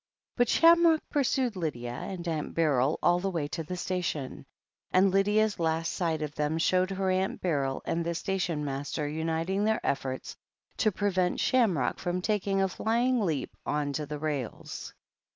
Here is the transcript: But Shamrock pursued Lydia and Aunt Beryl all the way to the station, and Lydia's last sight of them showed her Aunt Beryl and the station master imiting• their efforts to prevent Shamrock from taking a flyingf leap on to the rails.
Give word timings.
But 0.35 0.49
Shamrock 0.49 1.07
pursued 1.11 1.55
Lydia 1.55 1.91
and 1.93 2.27
Aunt 2.27 2.55
Beryl 2.55 2.97
all 3.03 3.19
the 3.19 3.29
way 3.29 3.47
to 3.49 3.61
the 3.61 3.77
station, 3.77 4.47
and 4.91 5.11
Lydia's 5.11 5.59
last 5.59 5.93
sight 5.93 6.23
of 6.23 6.33
them 6.33 6.57
showed 6.57 6.89
her 6.89 7.11
Aunt 7.11 7.39
Beryl 7.39 7.83
and 7.85 8.03
the 8.03 8.15
station 8.15 8.65
master 8.65 9.07
imiting• 9.07 9.61
their 9.65 9.85
efforts 9.85 10.35
to 10.77 10.91
prevent 10.91 11.39
Shamrock 11.39 11.99
from 11.99 12.19
taking 12.19 12.63
a 12.63 12.67
flyingf 12.67 13.23
leap 13.23 13.51
on 13.63 13.93
to 13.93 14.07
the 14.07 14.17
rails. 14.17 14.91